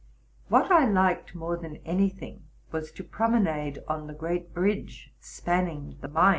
What 0.47 0.71
I 0.71 0.85
liked 0.85 1.35
more 1.35 1.55
than 1.55 1.75
any 1.85 2.09
thing 2.09 2.45
was, 2.71 2.91
to 2.93 3.03
promenade 3.03 3.83
on 3.87 4.07
the 4.07 4.15
great 4.15 4.51
bridge 4.51 5.13
spanning 5.19 5.99
the 6.01 6.07
Main. 6.07 6.29